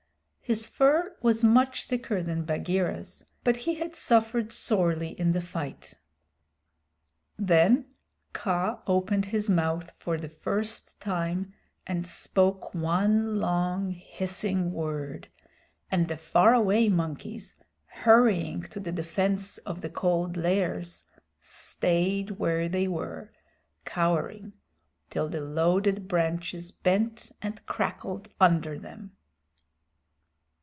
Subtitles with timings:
[0.43, 5.93] His fur was much thicker than Bagheera's, but he had suffered sorely in the fight.
[7.39, 7.85] Then
[8.33, 11.53] Kaa opened his mouth for the first time
[11.87, 15.29] and spoke one long hissing word,
[15.89, 17.55] and the far away monkeys,
[17.85, 21.05] hurrying to the defense of the Cold Lairs,
[21.39, 23.31] stayed where they were,
[23.85, 24.51] cowering,
[25.09, 29.15] till the loaded branches bent and crackled under them.